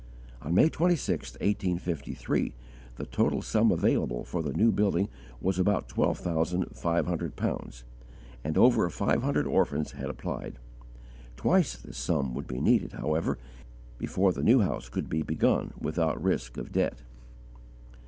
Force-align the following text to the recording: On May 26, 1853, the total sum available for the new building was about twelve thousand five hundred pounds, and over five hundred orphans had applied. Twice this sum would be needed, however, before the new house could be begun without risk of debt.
On 0.41 0.55
May 0.55 0.67
26, 0.67 1.33
1853, 1.33 2.53
the 2.95 3.05
total 3.05 3.43
sum 3.43 3.71
available 3.71 4.23
for 4.23 4.41
the 4.41 4.51
new 4.51 4.71
building 4.71 5.09
was 5.39 5.59
about 5.59 5.87
twelve 5.87 6.17
thousand 6.17 6.65
five 6.75 7.05
hundred 7.05 7.35
pounds, 7.35 7.83
and 8.43 8.57
over 8.57 8.89
five 8.89 9.21
hundred 9.21 9.45
orphans 9.45 9.91
had 9.91 10.09
applied. 10.09 10.57
Twice 11.37 11.75
this 11.75 11.99
sum 11.99 12.33
would 12.33 12.47
be 12.47 12.59
needed, 12.59 12.93
however, 12.93 13.37
before 13.99 14.31
the 14.33 14.41
new 14.41 14.61
house 14.61 14.89
could 14.89 15.07
be 15.07 15.21
begun 15.21 15.71
without 15.79 16.19
risk 16.23 16.57
of 16.57 16.71
debt. 16.71 17.03